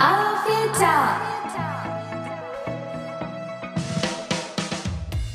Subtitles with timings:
[0.00, 1.20] Our Future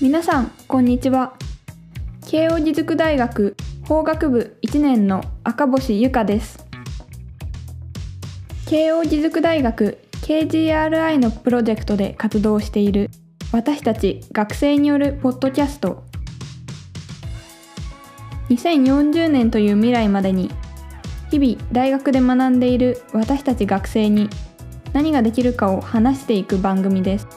[0.01, 1.35] 皆さんこんにちは。
[2.25, 3.55] 慶應義塾大学
[3.87, 6.65] 法学部1年の赤星由香です。
[8.65, 13.11] 慶應義塾大学 KGRI のプロジェクトで活動している
[13.51, 16.03] 私たち学生によるポッドキャスト。
[18.49, 20.49] 2040年という未来までに
[21.29, 24.27] 日々大学で学んでいる私たち学生に
[24.95, 27.27] 何ができるかを話していく番組です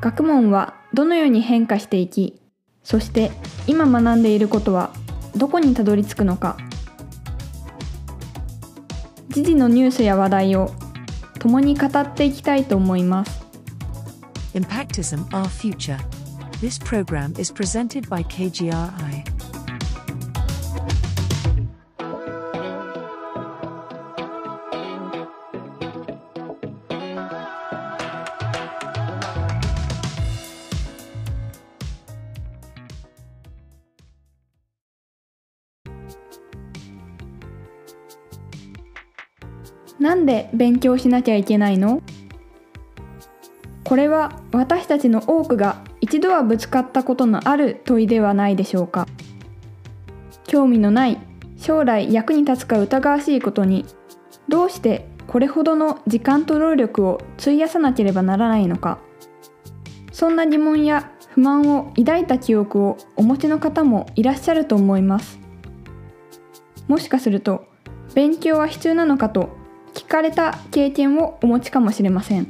[0.00, 2.42] 学問はどのように変化していき
[2.82, 3.30] そして
[3.68, 4.92] 今学んでいることは
[5.36, 6.56] どこにたどり着くのか
[9.28, 10.72] 時事のニュースや話題を
[11.38, 13.46] 共に語っていきたいと思います
[14.54, 15.98] Impactism Our Future.
[16.60, 19.35] This program is presented by KGRI.
[39.98, 42.02] なんで勉強しなきゃいけないの？
[43.84, 49.06] これは私たちの多くが一度はぶつかったことのある問いではないでしょうか。
[50.46, 51.18] 興味のない
[51.56, 53.84] 将来役に立つか疑わしいことに
[54.48, 58.98] どうしてこれほどの時間と労力を費やさなければならないのか。
[60.12, 65.38] そんな疑問や不満を抱いた記憶をお持ちの方もいらっしゃると思います。
[66.88, 67.66] もしかすると
[68.14, 69.50] 勉強は必要なのかと
[69.96, 72.46] 聞かれた経験をお持ちかもしれません。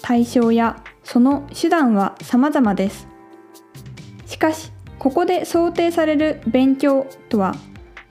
[0.00, 3.08] 対象やその手段は様々です。
[4.26, 4.70] しかし
[5.00, 7.56] ここで想定される勉強とは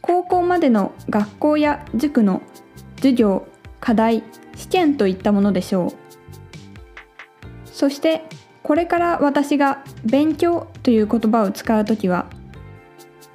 [0.01, 2.41] 高校までの学校や塾の
[2.97, 3.47] 授業
[3.79, 4.21] 課題
[4.55, 5.91] 試験といったものでしょう。
[7.65, 8.23] そして
[8.63, 12.27] これから私が勉強という言葉を使うときは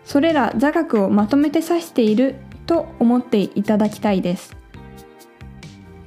[0.05, 2.37] それら座学をまとめて指している
[2.67, 4.64] と思っていただきたいです。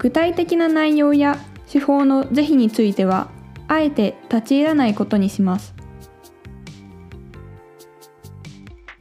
[0.08, 1.38] 具体的な内容や
[1.70, 3.30] 手法の是非については
[3.68, 5.76] あえて立ち入らないことにします。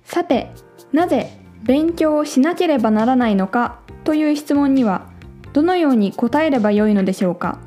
[0.03, 0.51] さて
[0.91, 1.31] なぜ
[1.63, 5.07] 勉強をしなければならないのかという質問には
[5.53, 7.61] どのように答えればよいのでしょうか。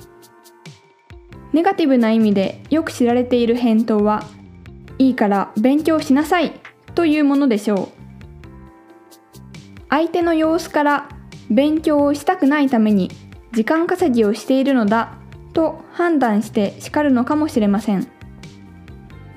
[1.53, 4.25] ネガティブな意味でよく知られている返答は
[4.97, 6.59] いいから勉強しなさい
[6.93, 7.87] というものでしょう。
[9.87, 11.09] 相手の様子から
[11.49, 13.09] 勉強をしたくないために
[13.51, 15.13] 時間稼ぎをしているのだ
[15.53, 18.07] と判断して叱るのかもしれません。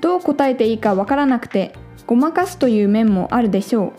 [0.01, 1.73] どう答えていいかわからなくて
[2.05, 3.93] ごまかすという面もあるでしょう。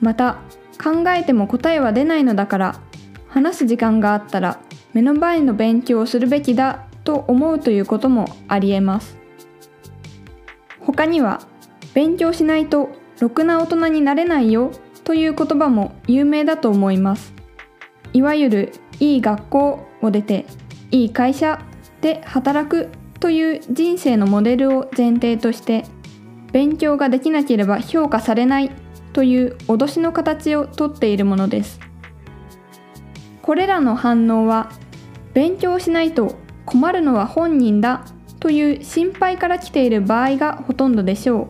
[0.00, 0.38] また
[0.82, 2.80] 考えても答えは出ないのだから
[3.28, 4.60] 話す時間があったら
[4.92, 9.16] 目の前の勉強をするべきだと思うということもありえます。
[10.80, 11.40] 他には
[11.94, 12.90] 勉強しないと
[13.20, 14.70] ろくな大人になれないよ
[15.04, 17.34] という言葉も有名だと思います。
[18.12, 20.46] いわゆるいい学校を出て
[20.90, 21.60] いい会社
[22.00, 22.88] で働く
[23.18, 25.84] という人生のモデルを前提として
[26.52, 28.70] 勉強ができなければ評価されない
[29.12, 31.80] という脅しの形をとっているものです。
[33.42, 34.70] これらの反応は
[35.34, 38.04] 勉強しないと困るのは本人だ
[38.38, 41.48] という心配から来ている場合がほとんどでしょ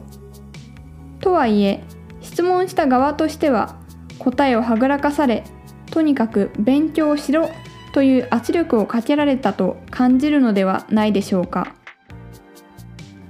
[1.19, 1.23] う。
[1.23, 1.85] とはいえ
[2.21, 3.77] 質問した側としては
[4.19, 5.45] 答えをはぐらかされ
[5.91, 7.51] とにかく勉強しろ
[7.93, 11.75] という圧力をかけられたと感じるのではないでしょうか。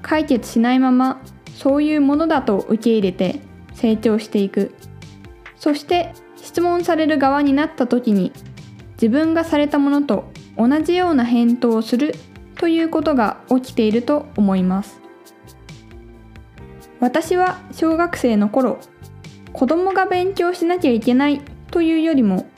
[0.03, 1.21] 解決しないまま
[1.55, 3.41] そういうものだと受け入れて
[3.75, 4.75] 成長していく。
[5.57, 8.33] そして質問される側になった時に
[8.95, 12.15] 自分がされたものと同じような返答をする
[12.57, 15.01] ということが起きていると思います。
[16.99, 18.79] 私は小学生の頃
[19.53, 22.49] 子供が勉強しなきゃいけないというよりも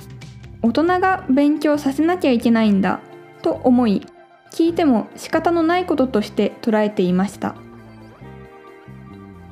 [0.62, 3.00] 大人が勉強させなきゃいけないんだ
[3.42, 4.06] と思い
[4.50, 7.54] 聞いても仕方のないこととして捉えていました。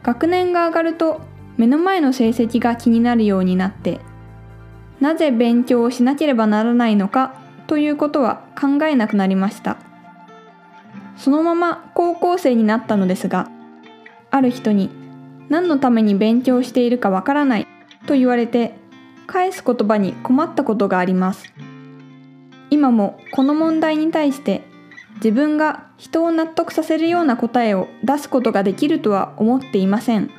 [0.03, 1.21] 学年が上がると
[1.57, 4.01] 目の前の成績が気になるようになって
[4.99, 7.35] なぜ勉強をしなければならないのか
[7.67, 9.77] ということは考えなくなりました。
[11.17, 13.51] そのまま高校生になったのですが
[14.31, 14.89] ある人に
[15.51, 17.67] 何のために勉強しているかわからない
[18.07, 18.80] と言われて
[19.31, 21.53] 返す言葉に困ったことがあります。
[22.71, 24.63] 今もこの問題に対して
[25.17, 30.31] 自分が人を納得させるような答えを出すことができるとは思っていません。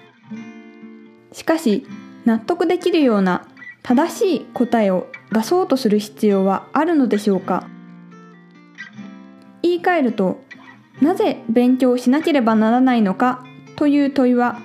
[1.32, 1.86] しかし
[2.26, 3.48] 納得できるような
[3.84, 7.68] 正しい答えを出そうとする必要はあるのでしょうか。
[9.62, 10.44] 言い換えると
[11.02, 13.44] なぜ勉強しなければならないのか
[13.76, 14.60] という問いは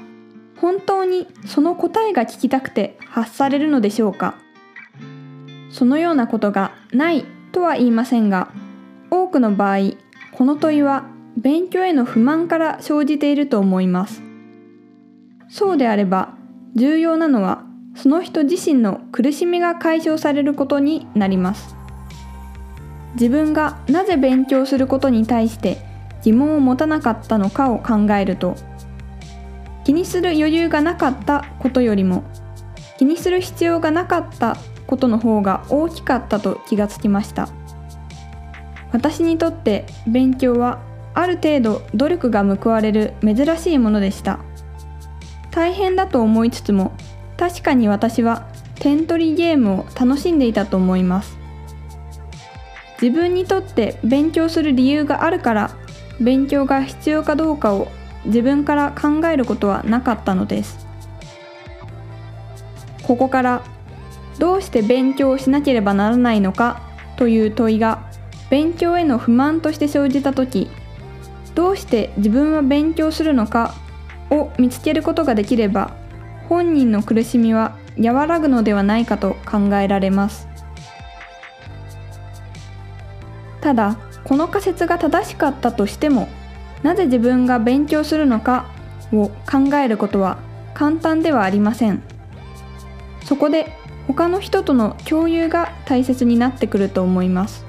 [0.56, 4.36] 本当にその答えが聞きたくて発されるのでしょうか？
[5.70, 8.50] そのようなことがないとは言いませんが
[9.10, 9.78] 多くの場合
[10.32, 11.04] この問いは
[11.36, 14.22] 勉強への不満から生じていると思います。
[15.48, 16.34] そうであれば
[16.74, 17.62] 重要なのは
[17.94, 21.74] その人自身の苦しみが解消されることになります。
[23.14, 25.78] 自分がなぜ勉強することに対して
[26.22, 28.56] 疑問を持たなかったのかを考えると
[29.86, 32.24] 気にする余裕がなかったことよりも
[32.98, 34.56] 気にする必要がなかった
[34.88, 37.48] ことの方が大きかったと気がつきました。
[38.90, 40.80] 私にとって勉強は
[41.14, 44.40] ある程度努力が報われる珍しいものでした。
[45.52, 46.90] 大変だと思いつつも
[47.36, 48.48] 確かに私は
[48.80, 51.38] 点取りゲームを楽しんでいたと思います。
[53.00, 55.70] 自分にとって勉強する理由があるから
[56.20, 57.86] 勉強が必要かどうかを
[58.26, 60.86] 自分から考えることはなかったのです。
[63.02, 63.62] ここから
[64.38, 66.80] どうして勉強をしなければならないのか
[67.16, 68.10] という問いが
[68.50, 70.68] 勉強への不満として生じた時
[71.54, 73.74] どうして自分は勉強するのか
[74.30, 75.94] を見つけることができれば
[76.48, 80.48] 本人の苦しみは和らぐのではないかと考えられます。
[83.60, 86.28] ただこの仮説が正しかったとしても
[86.86, 88.70] なぜ自分が勉強するのか
[89.12, 90.38] を考えることは
[90.72, 92.00] 簡単ではありません。
[93.24, 93.72] そこで
[94.06, 97.64] 他の人との共有が大切になってくると思います。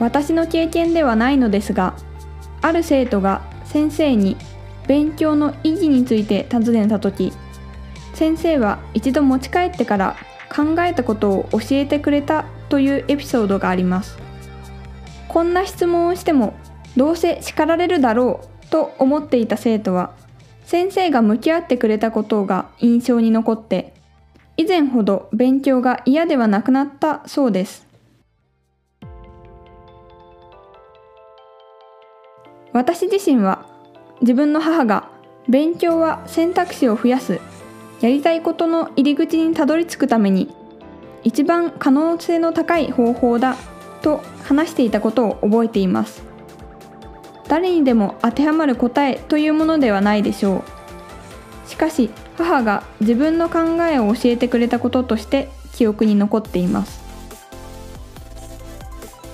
[0.00, 1.94] 私の経験ではないのですが
[2.60, 4.36] ある生徒が先生に
[4.88, 7.32] 勉強の意義について尋ねた時
[8.14, 10.16] 先生は一度持ち帰ってから
[10.52, 14.18] 考えたことを教えてくれたというエピソードがあります。
[15.28, 16.54] こんな質問をしても
[16.98, 20.10] どうせ叱られるだろうと思っていた生徒は
[20.64, 23.94] 先生が向き合ってくれたことが印象に残って
[24.56, 27.86] 以前ほど勉強が嫌ではなくなったそうです。
[32.72, 33.64] 私自身は
[34.20, 35.08] 自分の母が
[35.48, 37.40] 勉強は選択肢を増やす
[38.00, 40.52] やりたいことの入り口にたどり着くために
[41.22, 43.56] 一番可能性の高い方法だ
[44.02, 46.27] と話していたことを覚えています。
[47.48, 50.64] 誰にでも当てはまる答えというものではないでしょ
[51.66, 51.68] う。
[51.68, 57.00] しかし母が自分の考えを教えてくれたこととして記憶に残っています。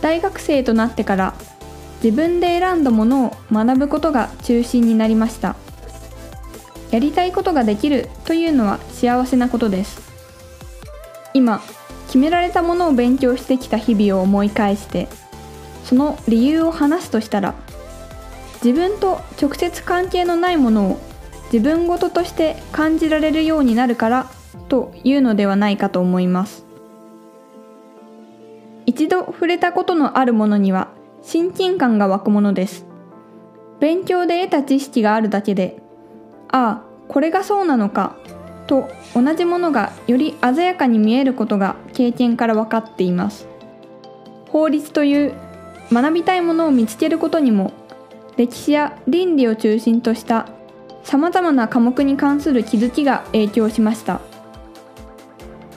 [0.01, 1.35] 大学生となってから
[2.03, 5.57] 自分で選んだものを学ぶことが中心になりました。
[6.91, 10.01] やりたいことができるというのは幸せなことです。
[11.35, 11.61] 今
[12.07, 15.09] 決められたものを勉強してきた日々を思い返して
[15.85, 17.55] その理由を話すとしたら
[18.65, 21.01] 自分と直接関係のないものを
[21.53, 24.31] 自分ごととして感じられるようになるから
[24.69, 26.65] というのではないかと思います
[28.87, 30.89] 一度触れたことのあるものには
[31.25, 32.85] 親近感が湧くものです。
[33.81, 35.79] 勉強で得た知識があるだけで、
[36.49, 38.17] ああ、これがそうなのか、
[38.67, 43.49] と同じものがより鮮やかに見えることが経験から分かっています。
[44.51, 45.35] 法律という
[45.91, 47.73] 学びたいものを見つけることにも、
[48.37, 50.49] 歴史や倫理を中心とした
[51.03, 54.21] 様々な科目に関する気づきが影響しました。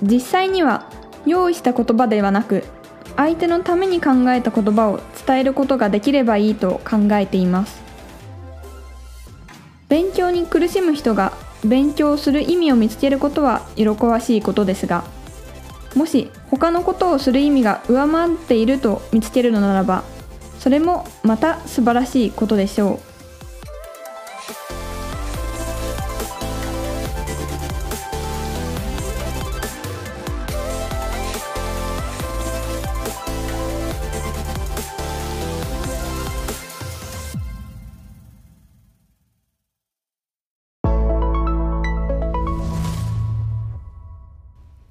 [0.01, 0.89] 実際には
[1.25, 2.63] 用意した言葉ではなく
[3.15, 7.81] 相手のために考えた言葉を伝えることができればいいと考えています
[9.89, 11.33] 勉強に苦しむ人が
[11.65, 15.03] 勉強する意味を見つけることは喜ばしいことですが
[15.95, 20.03] もし他のことをする意味が上回っていると見つけるのならば
[20.59, 22.99] それもまた素晴らしいことでしょう。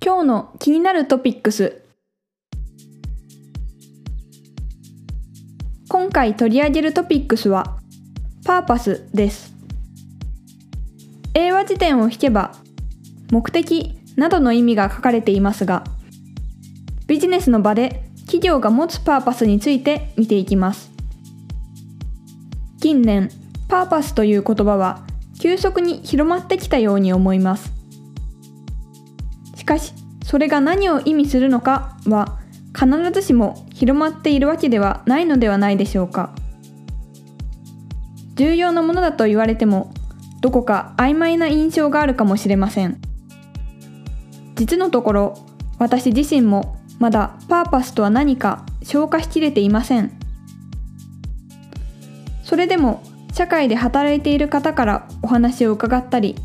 [0.01, 1.83] 今日の気になるトピックス
[5.99, 7.79] 今回取り上げるトピックスは
[8.45, 9.55] パーパスです。
[11.33, 12.53] 英和辞典を引けば
[13.33, 15.85] 目的などの意味が書かれていますが
[17.07, 20.91] ビジネスの場で企業が持つパーパスについて見ていきます。
[22.83, 23.31] 近年
[23.67, 25.07] パーパスという言葉は
[25.41, 27.73] 急速に広まってきたように思います。
[29.57, 32.39] しかしそれが何を意味するのかは
[32.79, 36.35] 必ずしも広まっているわけではないのではないでしょうか。
[38.35, 39.95] 重要なものだと言われても
[40.43, 43.01] どこか曖昧な印象があるかもしれません。
[44.57, 45.35] 実のところ
[45.79, 50.13] 私自身もまだパーパスとは何か消化しきれていません。
[52.45, 53.03] それでも
[53.33, 56.37] 社会で働いている方からお話を伺ったり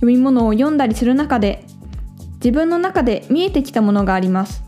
[0.00, 1.64] 読み物を読んだりする中で
[2.36, 4.65] 自分の中で見えてきたものがあります。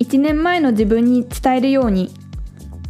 [0.00, 2.14] 1年前の自分に伝えるように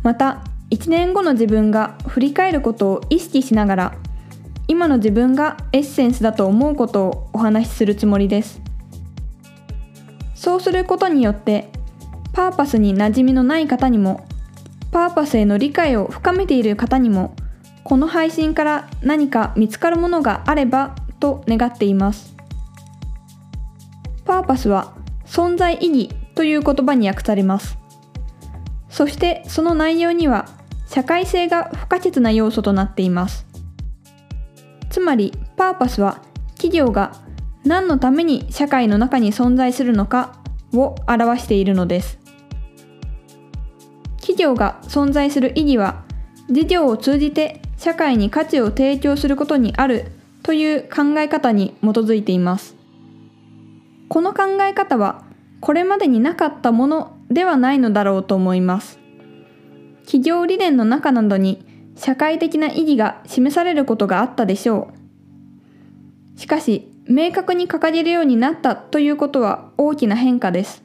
[0.03, 3.95] また1年後の自分が振り返ることを意識しながら
[4.67, 8.61] 今の自分がエッセンスだと思うことをお話しするつもりです。
[10.35, 11.71] そうすることによって
[12.33, 14.27] パーパスに馴染みのない方にも
[14.93, 17.35] パーパスへの理解を深めている方にも
[17.83, 22.37] この配信から何か見つかるものがあればと願っています。
[24.25, 24.93] パーパスは
[25.27, 27.79] 存在意義という言葉に訳されます。
[28.89, 30.47] そしてその内容には
[30.87, 33.45] 社会性が不可欠な要素となっています。
[34.89, 37.17] つまりパーパスは企業が
[37.65, 40.39] 何のために社会の中に存在するのか
[40.73, 42.21] を表しているのです。
[44.19, 46.05] 企業が存在する意義は
[46.49, 50.13] 事業を通じて社会に価値を提供することにある
[50.45, 52.77] という考え方に基づいています。
[54.09, 55.27] この考え方は
[55.61, 58.99] これまでになかったものではないのだろうと思います。
[60.05, 61.65] 企業理念の中などに
[61.97, 64.91] 社会的な意義が示されることがあったでしょ
[66.37, 66.41] う。
[66.41, 70.83] しかし明確に掲げるようになったということは大きな変化です。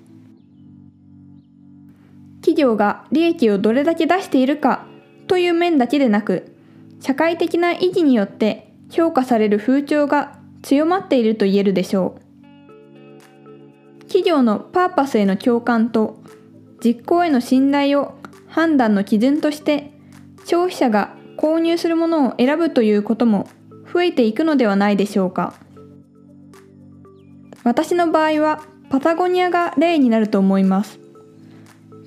[2.42, 4.86] 企業が利益をどれだけ出しているか
[5.28, 6.54] という面だけでなく
[7.00, 12.23] 社会的な意義によって評価される風潮が強まっていると言えるでしょう。
[14.14, 16.22] 企業のパーパスへの共感と
[16.86, 18.14] 実行への信頼を
[18.48, 19.90] 判断の基準として
[20.46, 23.50] 消費者が購入するものを選ぶということも
[23.92, 25.56] 増えていくのではないでしょうか。
[27.64, 31.00] 私の場合はパタゴニアが例になると思います。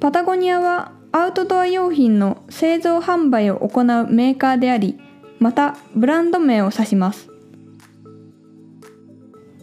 [0.00, 5.00] パタゴニアはアウトドア用品の製造販売を行うメーカーであり
[5.40, 7.30] またブランド名を指します。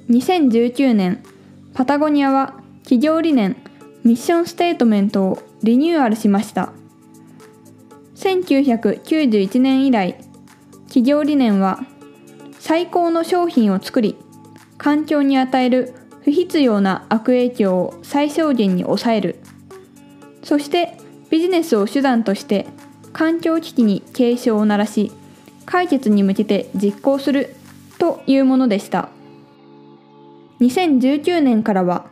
[0.09, 1.23] 2019年
[1.73, 2.53] パタゴニアは
[2.83, 3.57] 企業理念
[4.03, 6.71] ミッションステートメントをリニューアルしました。
[8.15, 10.15] 1991年以来
[10.87, 11.79] 企業理念は
[12.59, 14.15] 最高の商品を作り
[14.77, 19.39] 環境に与える不必要な悪影響を最小限に抑える。
[20.43, 20.97] そして
[21.31, 22.67] ビジネスを手段として
[23.13, 25.11] 環境危機に警鐘を鳴らし
[25.65, 27.55] 解決に向けて実行する
[27.97, 29.09] というものでした。
[30.63, 32.05] 2019年からは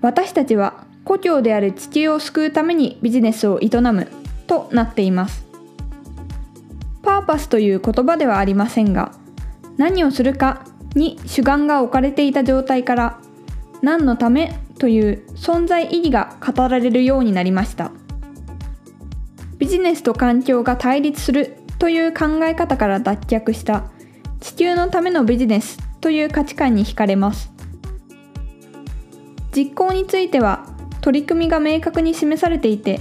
[0.00, 4.08] 私たちは故郷である地球を救うためにビジネスを営む
[4.46, 5.44] となっています。
[7.02, 9.12] パーパスという言葉ではありませんが
[9.76, 10.64] 何をするか
[10.94, 13.20] に主眼が置かれていた状態から
[13.82, 17.90] 何のためという存在意義が語られるようになりました。
[19.58, 23.84] ビジネスと環境が対立するという考え方から脱却した
[24.40, 27.53] 地球のためのビジネスという価値観に惹かれます。
[29.54, 30.66] 実行については
[31.00, 33.00] 取り組みが明確に示されていて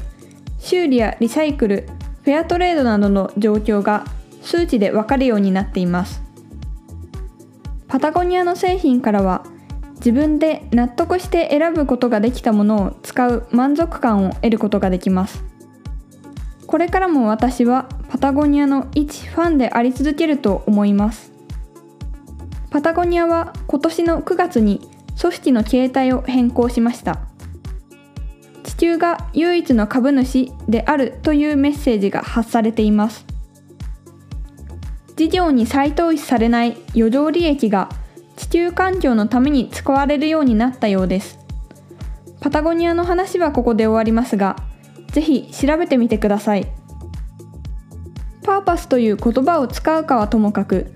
[0.60, 1.88] 修理やリサイクル
[2.24, 4.06] フェアトレードなどの状況が
[4.42, 6.22] 数値で分かるようになっています。
[7.88, 9.46] パタゴニアの製品からは
[9.98, 15.44] 自分で納得して選ぶことができたものを使う満足感を得ることができます。
[16.66, 21.32] これからも私はパタゴニアの一ファンであり続けると思います。
[22.70, 24.90] パタゴニアは今年の9月に
[25.20, 27.20] 組織の形態を変更しました。
[28.64, 33.26] 地球が唯一の株主であるというメッセージが発されています。
[35.16, 37.90] 事業に再投資されない余剰利益が
[38.36, 41.40] 地球環境のために使われるようになったようです。
[42.42, 44.58] パタゴニアの話はここで終わりますが
[45.12, 46.68] ぜひ調べてみてください。
[48.44, 50.92] パーパスという言葉を使うかはともかく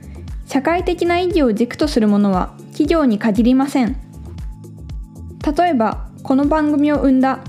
[0.45, 4.06] 社会的な意義を軸とするものは企業に限りません。
[5.55, 7.39] 例えばこの番組を生んだ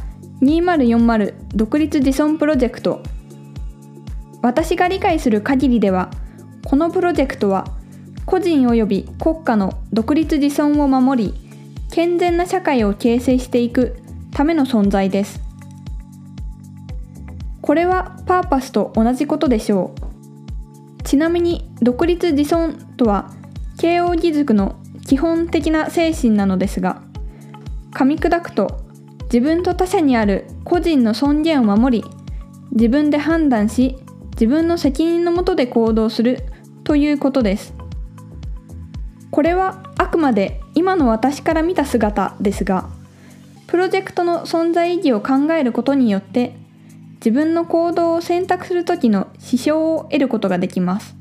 [0.41, 3.03] 2040独立自尊プロジェクト。
[4.41, 6.09] 私が理解する限りでは
[6.65, 7.67] このプロジェクトは
[8.25, 11.35] 個人及び国家の独立自尊を守り
[11.91, 13.97] 健全な社会を形成していく
[14.31, 15.41] ための存在です。
[17.61, 19.93] これはパーパスと同じことでしょ
[21.01, 21.03] う。
[21.03, 23.33] ちなみに独立自尊とは
[23.77, 27.03] 慶應義塾の基本的な精神なのですが
[27.99, 28.85] 噛み砕くと
[29.25, 32.09] 自分と他者にある個人の尊厳を守り
[32.71, 33.97] 自分で判断し
[34.35, 36.45] 自分の責任のもとで行動する
[36.85, 37.75] ということです。
[39.33, 42.89] これはあくまで今の私から見た姿ですが
[43.67, 46.55] プロジェクトの存在意義を考えることによって
[47.17, 51.17] 自分の行動を選択する時の支障を得ることができます。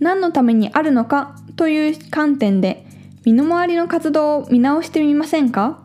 [0.00, 2.85] 何のためにあるのかという観点で
[3.26, 5.82] 身の回りの活動を見直してみませんか？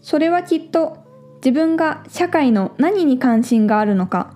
[0.00, 0.98] それはきっと
[1.44, 4.32] 自分が社会の何に関心があるのか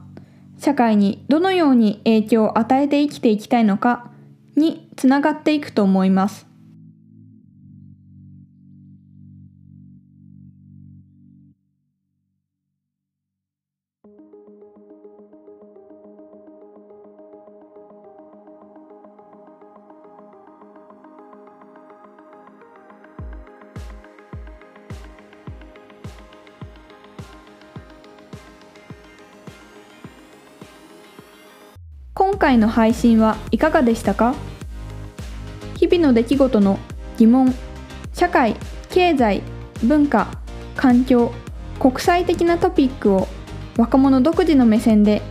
[0.59, 4.11] 社会にどのように影響を与えて生きていきたいのか
[4.57, 6.49] につながっていくと思います。
[32.43, 34.35] 回の配信はいかがでしたか？
[35.77, 36.81] 日々の出来事の
[37.17, 37.55] 疑問
[38.13, 38.57] 社会
[38.91, 39.43] 経済
[39.85, 40.27] 文化
[40.75, 41.33] 環境
[41.79, 43.29] 国際的なトピックを
[43.79, 45.23] 若者独自の目線で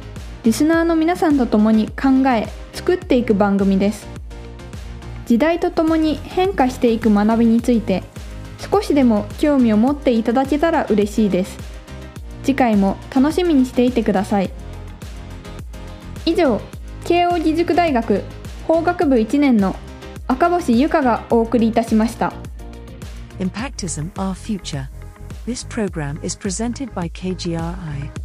[0.46, 4.08] リスナーの皆さんと共に考え作っていく番組です。
[5.25, 8.03] 時代とともに変化していく学びについて
[8.72, 11.58] 少しでも興味を持っていただけたら嬉しいです。
[12.44, 14.50] 次回も楽しみにしていてください。
[16.25, 16.62] 以上
[17.03, 18.24] 慶應義塾大学
[18.67, 19.75] 法学部1年の
[20.27, 22.31] 赤星由香がお送りいたしました
[23.39, 24.88] Impactism Our Future.
[25.46, 28.20] This program is presented by KGRI.